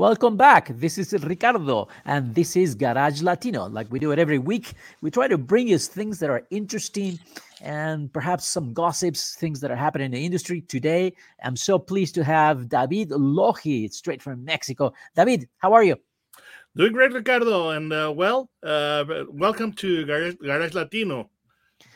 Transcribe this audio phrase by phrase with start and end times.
[0.00, 0.68] Welcome back.
[0.78, 3.68] This is Ricardo, and this is Garage Latino.
[3.68, 4.72] Like we do it every week,
[5.02, 7.18] we try to bring you things that are interesting
[7.60, 10.62] and perhaps some gossips, things that are happening in the industry.
[10.62, 11.12] Today,
[11.44, 14.94] I'm so pleased to have David Loji, straight from Mexico.
[15.14, 15.96] David, how are you?
[16.74, 21.28] Doing great, Ricardo, and uh, well, uh, welcome to Garage, Garage Latino.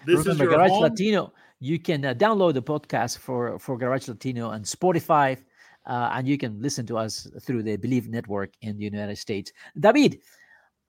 [0.04, 0.82] This Remember, is Garage home.
[0.82, 1.32] Latino.
[1.58, 5.38] You can uh, download the podcast for for Garage Latino on Spotify
[5.86, 9.52] uh, and you can listen to us through the Bleav Network in the United States.
[9.78, 10.20] David,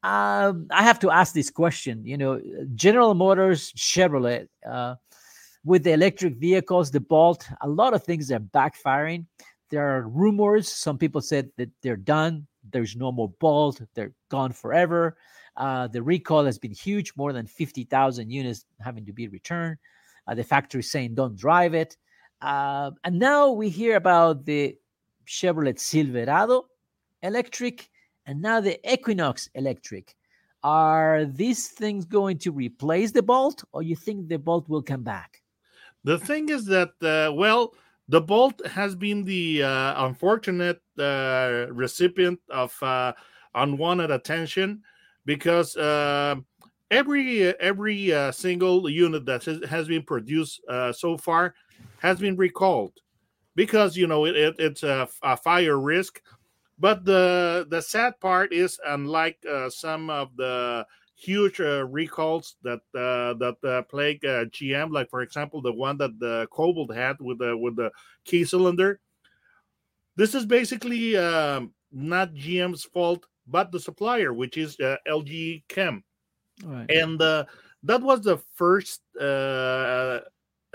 [0.03, 2.05] um, I have to ask this question.
[2.05, 2.41] You know,
[2.75, 4.95] General Motors, Chevrolet, uh,
[5.63, 9.25] with the electric vehicles, the Bolt, a lot of things are backfiring.
[9.71, 10.71] There are rumors.
[10.71, 12.45] Some people said that they're done.
[12.71, 13.81] There's no more Bolt.
[13.95, 15.17] They're gone forever.
[15.57, 19.77] Uh, the recall has been huge, more than 50,000 units having to be returned.
[20.27, 21.97] Uh, the factory saying don't drive it.
[22.41, 24.77] Uh, and now we hear about the
[25.25, 26.67] Chevrolet Silverado
[27.25, 27.89] electric,
[28.25, 30.15] and now the Equinox electric.
[30.63, 35.03] Are these things going to replace the Bolt, or you think the Bolt will come
[35.03, 35.41] back?
[36.03, 37.73] The thing is that, uh, well,
[38.07, 43.13] the Bolt has been the uh, unfortunate uh, recipient of uh,
[43.55, 44.81] unwanted attention
[45.25, 46.35] because uh,
[46.91, 50.61] every every uh, single unit that has, has been produced
[50.93, 51.55] so far
[51.99, 52.93] has been recalled
[53.55, 56.21] because you know it, it it's a, a, fire risk.
[56.77, 62.81] But the the sad part is, unlike uh, some of the huge uh, recalls that
[62.93, 67.17] uh, that uh, plague uh, GM, like for example the one that the Cobalt had
[67.19, 67.91] with the with the
[68.25, 68.99] key cylinder,
[70.15, 76.03] this is basically um, not GM's fault, but the supplier, which is uh, LG Chem,
[76.65, 76.91] right.
[76.91, 79.01] and that was the first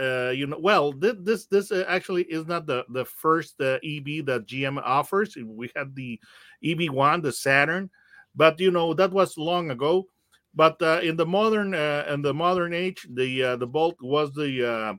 [0.01, 3.79] uh, you know, well, this this, this uh, actually is not the the first uh,
[3.85, 5.37] EV that GM offers.
[5.37, 6.19] We had the
[6.65, 7.91] EV1, the Saturn,
[8.35, 10.07] but you know that was long ago.
[10.55, 14.33] But uh, in the modern uh, in the modern age, the uh, the Bolt was
[14.33, 14.95] the uh,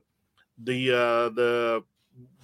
[0.58, 1.84] the uh, the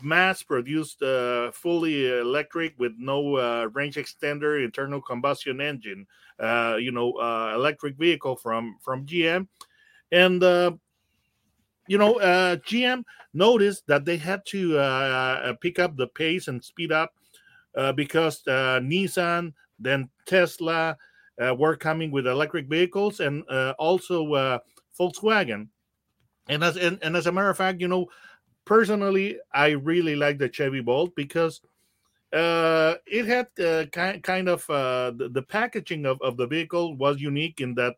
[0.02, 6.06] mass produced uh, fully electric with no uh, range extender internal combustion engine
[6.38, 9.46] uh, you know uh, electric vehicle from from gm
[10.12, 10.70] and uh,
[11.88, 13.03] you know, uh, GM
[13.34, 17.15] noticed that they had to uh, uh, pick up the pace and speed up
[17.76, 20.97] uh, because uh, Nissan, then Tesla
[21.43, 23.43] uh, were coming with electric vehicles, and
[23.78, 24.60] also
[24.99, 25.69] Volkswagen.
[26.49, 28.06] And as and, and, as a matter of fact, you know,
[28.65, 31.60] personally, I really like the Chevy Bolt because
[32.32, 33.49] it had
[33.93, 37.97] kind kind of the, the, packaging of, of the vehicle was unique in that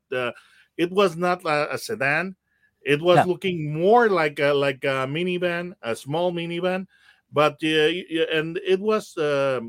[0.76, 2.36] it was not a sedan
[2.82, 3.24] it was yeah.
[3.24, 6.86] looking more like a like a minivan, a small minivan,
[7.32, 7.90] but uh,
[8.32, 9.60] and it was uh,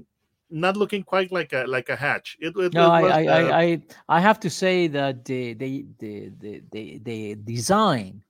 [0.49, 2.37] not looking quite like a like a hatch.
[2.39, 5.53] It, it no, it was, I, uh, I, I I have to say that the
[5.53, 8.23] the the the the, the design,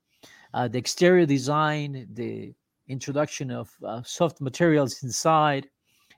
[0.54, 2.54] uh, the exterior design, the
[2.88, 5.70] introduction of uh, soft materials inside,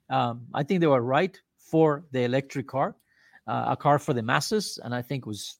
[0.09, 2.95] um, I think they were right for the electric car,
[3.47, 5.57] uh, a car for the masses, and I think it was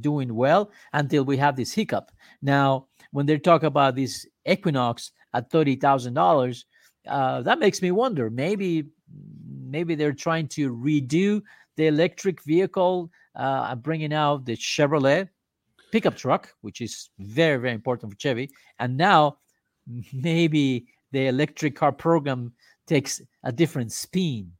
[0.00, 2.10] doing well until we have this hiccup.
[2.40, 6.64] Now, when they talk about this Equinox at thirty thousand uh, dollars,
[7.04, 8.30] that makes me wonder.
[8.30, 8.86] Maybe,
[9.48, 11.42] maybe they're trying to redo
[11.76, 15.28] the electric vehicle, uh, bringing out the Chevrolet
[15.90, 19.38] pickup truck, which is very, very important for Chevy, and now
[20.12, 22.52] maybe the electric car program
[22.86, 24.52] takes a different spin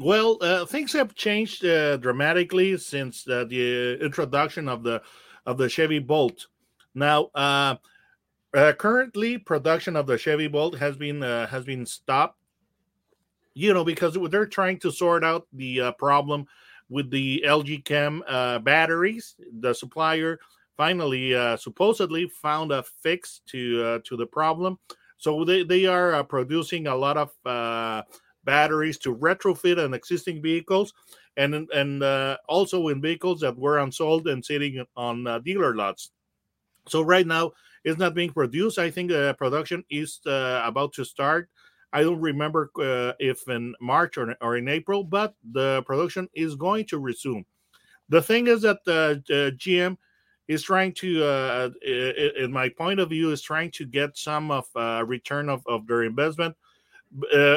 [0.00, 5.02] well, uh, things have changed uh, dramatically since uh, the introduction of the
[5.44, 6.46] of the Chevy Bolt.
[6.94, 7.76] Now, uh,
[8.54, 12.38] uh, currently, production of the Chevy Bolt has been uh, has been stopped.
[13.52, 16.46] You know, because they're trying to sort out the problem
[16.88, 18.22] with the LG Chem
[18.64, 19.34] batteries.
[19.60, 20.38] The supplier
[20.78, 24.78] finally, supposedly, found a fix to to the problem.
[25.18, 28.06] So they they are producing a lot of
[28.44, 30.92] batteries to retrofit on existing vehicles
[31.36, 36.10] and and uh, also in vehicles that were unsold and sitting on uh, dealer lots.
[36.88, 37.52] So right now
[37.84, 38.78] it's not being produced.
[38.78, 41.48] I think uh, production is uh, about to start.
[41.92, 46.54] I don't remember uh, if in March or, or in April, but the production is
[46.54, 47.44] going to resume.
[48.08, 49.22] The thing is that uh,
[49.56, 49.96] GM
[50.48, 54.66] is trying to, uh, in my point of view, is trying to get some of
[54.74, 56.56] uh, return of, of their investment,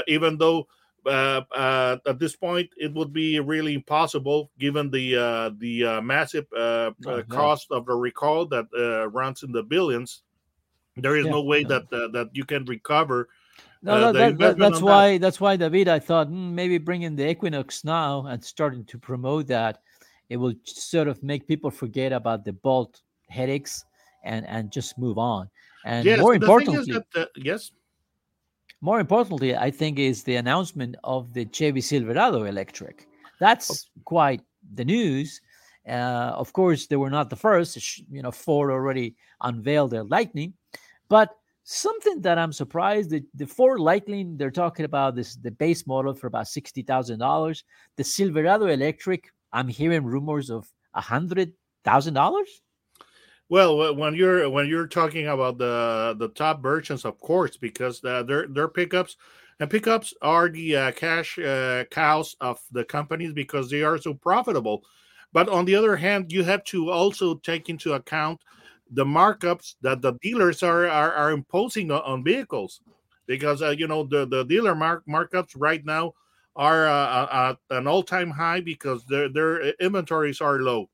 [0.07, 0.67] even though
[1.05, 6.01] uh, uh, at this point it would be really impossible given the uh, the uh,
[6.01, 7.23] massive uh, Oh, yeah.
[7.29, 10.23] cost of the recall that uh, runs in the billions.
[10.95, 13.27] There is Yeah, no way that uh, that you can recover.
[13.81, 14.87] No, uh, that, that, that, that's on that.
[14.87, 15.87] why that's why David.
[15.89, 19.81] I thought hmm, maybe bringing the Equinox now and starting to promote that,
[20.29, 23.83] it will sort of make people forget about the bolt headaches
[24.23, 25.49] and and just move on.
[25.83, 27.71] And yes, more the thing is importantly, that uh, yes,
[28.83, 33.07] more importantly, I think is the announcement of the Chevy Silverado electric.
[33.39, 34.41] That's quite
[34.73, 35.39] the news.
[35.87, 37.77] Uh, of course, they were not the first.
[38.11, 40.53] You know, Ford already unveiled their Lightning,
[41.07, 41.29] but
[41.63, 46.13] something that I'm surprised that the Ford Lightning they're talking about this the base model
[46.13, 47.63] for about sixty thousand dollars.
[47.95, 51.53] The Silverado electric, I'm hearing rumors of a hundred
[51.85, 52.49] thousand dollars.
[53.53, 58.23] Well, when you're when you're talking about the the top versions, of course, because uh,
[58.23, 59.15] they're they're pickups,
[59.59, 64.15] and pickups are the uh, cash uh, cows of the companies because they are so
[64.15, 64.83] profitable.
[65.33, 68.41] But on the other hand, you have to also take into account
[68.89, 72.81] the markups that the dealers are are, are imposing on, vehicles,
[73.27, 76.13] because uh, you know the the dealer mark markups right now
[76.55, 80.89] are uh, at an all time high because their their inventories are low.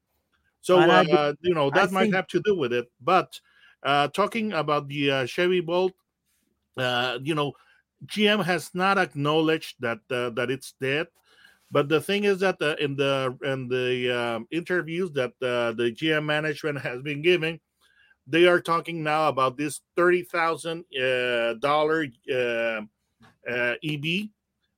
[0.62, 2.92] So And uh, you know I that might think- have to do with it.
[3.02, 3.40] But
[3.84, 5.94] uh, talking about the uh, Chevy Bolt,
[6.78, 7.54] uh, you know,
[8.06, 11.08] GM has not acknowledged that uh, that it's dead.
[11.72, 15.92] But the thing is that uh, in the in the um, interviews that uh, the
[15.96, 17.60] GM management has been giving,
[18.28, 22.06] they are talking now about this thirty thousand uh, dollar
[23.48, 24.30] EV,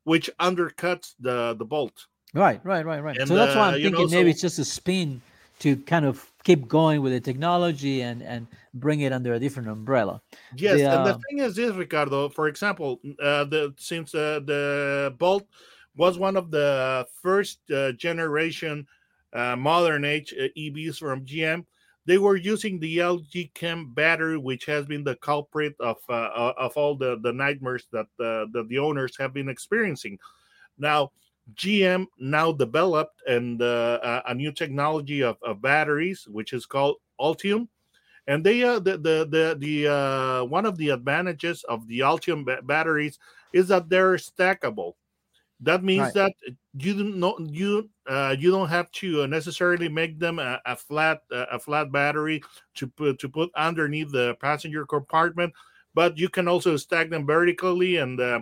[0.03, 2.07] which undercuts the the Bolt.
[2.33, 3.17] Right, right, right, right.
[3.17, 5.21] And, so that's why I'm you know, thinking maybe so- it's just a spin
[5.61, 9.69] to kind of keep going with the technology and and bring it under a different
[9.69, 10.21] umbrella.
[10.57, 12.29] Yes, The, and the uh, thing is this, Ricardo.
[12.29, 15.45] For example, uh, the since uh, the Bolt
[15.95, 18.87] was one of the first uh, generation
[19.33, 21.65] uh, modern age uh, EVs from GM,
[22.05, 26.95] they were using the LG Chem battery, which has been the culprit of of all
[26.95, 30.17] the the nightmares that uh, that the owners have been experiencing.
[30.79, 31.11] Now,
[31.53, 37.67] GM now developed and uh, a- new technology of, of batteries, which is called Ultium
[38.27, 42.45] and they uh, the the the, the uh, one of the advantages of the Ultium
[42.45, 43.19] ba- batteries
[43.53, 44.93] is that they're stackable.
[45.61, 46.13] That means Right.
[46.13, 46.33] that
[46.73, 51.21] you don't know you uh, you don't have to necessarily make them a, a flat
[51.31, 52.41] uh, a flat battery
[52.75, 55.53] to put to put underneath the passenger compartment,
[55.93, 58.41] but you can also stack them vertically and uh,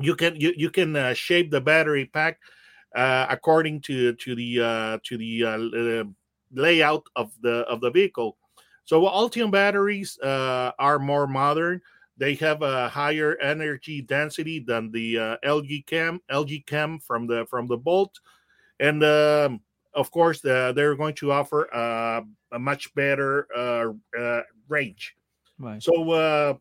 [0.00, 2.38] you can you, you can uh, shape the battery pack
[2.94, 6.04] uh, according to to the uh, to the uh, uh,
[6.52, 8.36] layout of the of the vehicle.
[8.84, 11.80] So Ultium batteries uh, are more modern.
[12.16, 17.46] They have a higher energy density than the uh, LG Chem LG Chem from the
[17.46, 18.20] from the Bolt,
[18.78, 19.60] and um,
[19.94, 22.20] of course uh, they're going to offer uh,
[22.52, 25.16] a much better uh, uh, range.
[25.58, 25.82] Right.
[25.82, 26.54] So uh,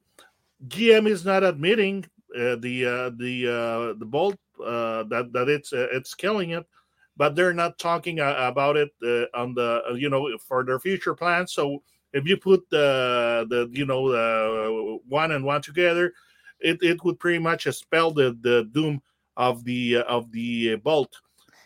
[0.68, 2.06] GM is not admitting
[2.38, 6.66] uh, the uh, the uh, the Bolt uh, that that it's uh, it's killing it,
[7.18, 10.80] but they're not talking uh, about it uh, on the uh, you know for their
[10.80, 11.54] future plans.
[11.54, 11.84] So
[12.14, 16.13] if you put the the you know the one and one together,
[16.60, 19.02] it, it would pretty much spell the the doom
[19.38, 21.22] of the uh, of the Bolt.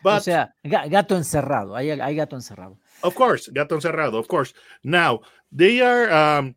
[0.09, 1.75] o But sea, gato encerrado.
[1.75, 2.77] Hay, hay gato encerrado.
[3.03, 4.17] of course, gato encerrado.
[4.19, 4.53] Of course.
[4.83, 5.21] Now
[5.51, 6.55] they are um,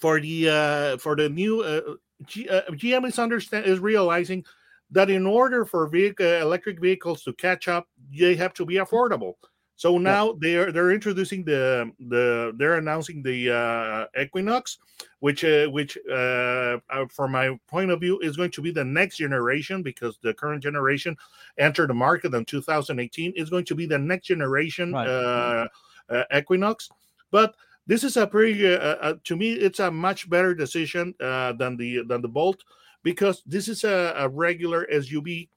[0.00, 4.44] for the uh, for the new uh, G, uh, GM is understand is realizing
[4.90, 9.34] that in order for vehicle electric vehicles to catch up, they have to be affordable.
[9.76, 14.78] So now they're they're introducing the the they're announcing the uh, Equinox,
[15.20, 18.84] which uh, which uh, uh, from my point of view is going to be the
[18.84, 21.16] next generation because the current generation
[21.58, 25.08] entered the market in 2018 is going to be the next generation Right.
[25.08, 25.66] uh,
[26.10, 26.88] uh, Equinox.
[27.32, 31.52] But this is a pretty uh, uh, to me it's a much better decision uh,
[31.52, 32.62] than the than the Bolt
[33.02, 35.48] because this is a, a regular SUV,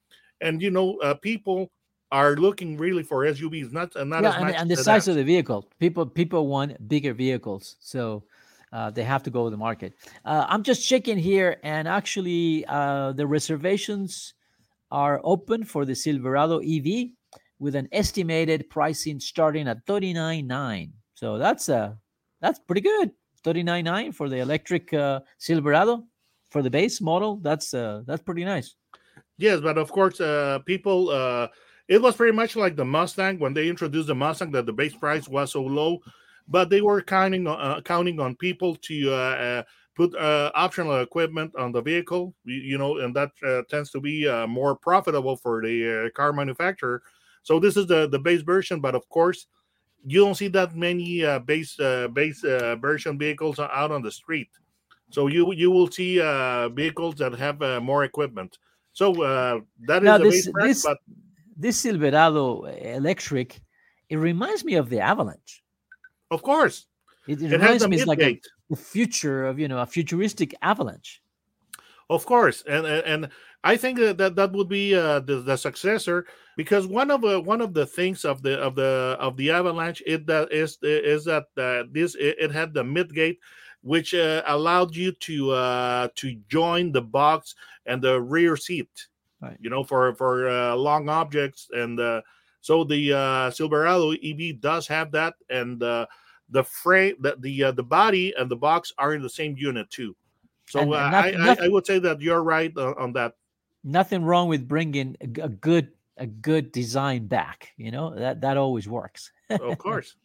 [0.41, 1.71] and you know uh, people
[2.11, 5.07] are looking really for SUVs, not uh, not yeah, as and, much and the size
[5.07, 5.67] of the vehicle.
[5.79, 8.23] People people want bigger vehicles, so
[8.73, 9.93] uh, they have to go to the market.
[10.23, 14.33] Uh, I'm just checking here, and actually, uh, the reservations
[14.91, 17.09] are open for the Silverado EV
[17.59, 20.93] with an estimated pricing starting at thirty nine nine.
[21.13, 21.93] So that's uh
[22.45, 23.09] that's pretty good.
[23.43, 26.03] Thirty nine nine for the electric uh, Silverado
[26.51, 27.37] for the base model.
[27.41, 28.75] That's uh that's pretty nice.
[29.37, 31.47] Yes, but of course, uh, people uh,
[31.87, 34.95] it was pretty much like the Mustang when they introduced the Mustang that the base
[34.95, 35.99] price was so low,
[36.47, 39.63] but they were counting uh, counting on people to uh, uh,
[39.95, 44.27] put uh, optional equipment on the vehicle, you know, and that uh, tends to be
[44.27, 47.01] uh, more profitable for the car manufacturer.
[47.41, 49.47] So this is the the base version, but of course,
[50.05, 54.11] you don't see that many uh, base uh, base uh, version vehicles out on the
[54.11, 54.49] street.
[55.09, 56.17] So you you will see
[56.73, 58.57] vehicles that have more equipment.
[58.93, 59.13] So
[59.87, 60.97] that is now, this, price, this, but
[61.57, 63.61] this Silverado electric,
[64.09, 65.63] it reminds me of the Avalanche.
[66.31, 66.87] Of course,
[67.27, 71.21] it, it, it reminds me like a, the future of you know a futuristic Avalanche.
[72.09, 73.29] Of course, and and
[73.63, 77.41] I think that that, that would be uh, the, the successor because one of uh,
[77.41, 81.25] one of the things of the of the of the Avalanche it that is is
[81.25, 83.37] that uh, this it, it, had the midgate
[83.81, 87.55] which uh, allowed you to uh, to join the box
[87.87, 89.07] and the rear seat
[89.41, 89.57] right.
[89.59, 91.69] you know, for for uh, long objects.
[91.71, 92.21] And uh,
[92.61, 96.05] so the uh, Silverado EV does have that, and uh,
[96.49, 99.89] the frame, the the, uh, the body and the box are in the same unit
[99.89, 100.15] too.
[100.67, 103.33] So and, uh, I, nothing, I, I would say that you're right on that.
[103.83, 107.71] Nothing wrong with bringing a, a good a good design back.
[107.77, 109.31] You know that that always works.
[109.49, 110.15] of course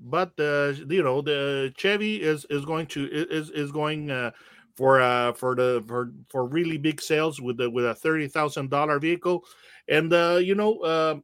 [0.00, 4.30] but uh, you know the Chevy is is going to is is going uh,
[4.76, 8.70] for uh for the for for really big sales with the with a thirty thousand
[8.70, 9.44] dollar vehicle,
[9.88, 11.16] and uh, you know uh,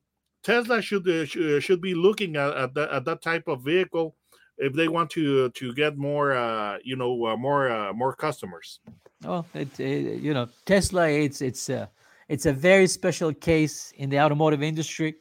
[0.43, 4.14] Tesla should uh, sh- should be looking at at, the, at that type of vehicle
[4.59, 8.81] if they want to to get more uh, you know uh, more uh, more customers.
[9.23, 11.89] well it, it, you know Tesla it's it's a
[12.29, 15.15] it's a very special case in the automotive industry.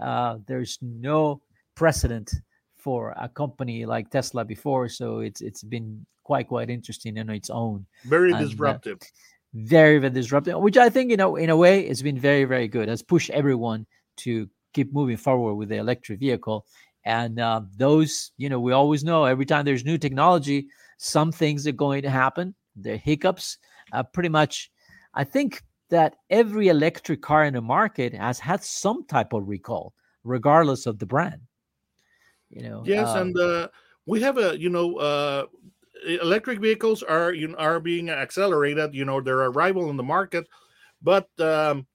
[0.00, 1.40] Uh, there's no
[1.74, 2.32] precedent
[2.76, 7.50] for a company like Tesla before, so it's it's been quite quite interesting on its
[7.50, 7.86] own.
[8.04, 8.98] Very and, uh, disruptive.
[9.02, 9.06] Uh,
[9.54, 12.68] very very disruptive, which I think you know in a way has been very very
[12.68, 12.88] good.
[12.88, 13.86] Has pushed everyone
[14.18, 16.66] to keep moving forward with the electric vehicle.
[17.06, 20.66] And uh, those, you know, we always know every time there's new technology,
[20.98, 22.52] some things are going to happen.
[22.74, 23.58] The hiccups,
[23.92, 24.72] uh, pretty much.
[25.14, 29.94] I think that every electric car in the market has had some type of recall,
[30.24, 31.42] regardless of the brand.
[32.50, 32.82] You know.
[32.84, 33.68] Yes, um, and uh,
[34.06, 35.46] we have a, you know, uh,
[36.08, 38.94] electric vehicles are you know, are being accelerated.
[38.94, 40.48] You know, their arrival in the market,
[41.00, 41.86] but um,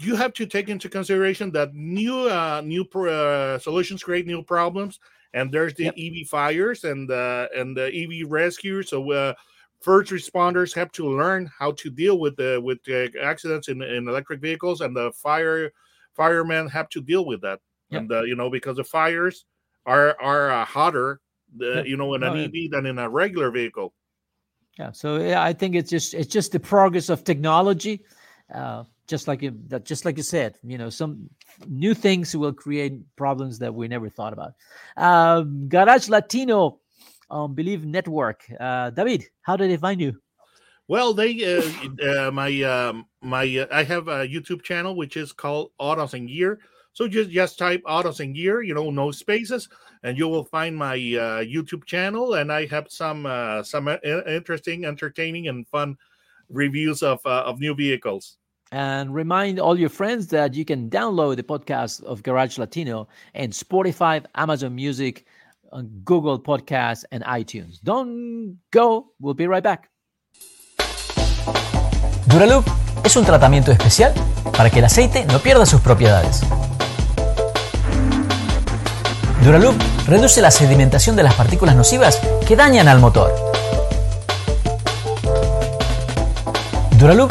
[0.00, 5.00] you have to take into consideration that new uh, new uh, solutions create new problems,
[5.34, 5.94] and there's the yep.
[5.98, 8.90] EV fires and uh, and the EV rescues.
[8.90, 9.34] So uh,
[9.80, 14.08] first responders have to learn how to deal with the with the accidents in, in
[14.08, 15.72] electric vehicles, and the fire
[16.14, 17.60] firemen have to deal with that.
[17.90, 18.00] Yep.
[18.00, 19.44] And uh, you know because the fires
[19.84, 21.20] are are uh, hotter
[21.54, 23.94] the, you know, in an EV than in a regular vehicle.
[24.78, 28.04] Yeah, so yeah, I think it's just it's just the progress of technology.
[28.52, 31.28] Uh, just like you, that, just like you said, you know, some
[31.68, 34.52] new things will create problems that we never thought about.
[34.96, 36.80] Uh, Garage Latino
[37.30, 38.44] on Bleav Network.
[38.58, 40.20] Uh, David, how did they find you?
[40.88, 41.62] Well, they uh,
[42.08, 46.28] uh, my um, my uh, I have a YouTube channel which is called Autos and
[46.28, 46.60] Gear.
[46.92, 49.68] So just just type Autos and Gear, you know, no spaces,
[50.04, 52.34] and you will find my uh, YouTube channel.
[52.34, 53.96] And I have some uh, some uh,
[54.28, 55.96] interesting, entertaining, and fun
[56.50, 58.38] reviews of of new vehicles.
[58.72, 63.52] And remind all your friends that you can download the podcast of Garage Latino and
[63.52, 65.24] Spotify, Amazon Music,
[66.04, 67.80] Google Podcasts, and iTunes.
[67.82, 69.12] Don't go.
[69.20, 69.90] We'll be right back.
[72.26, 72.66] Duraloop
[73.04, 74.12] es un tratamiento especial
[74.56, 76.42] para que el aceite no pierda sus propiedades.
[79.44, 79.76] Duraloop
[80.08, 83.32] reduce la sedimentación de las partículas nocivas que dañan al motor.
[86.98, 87.30] Duraloop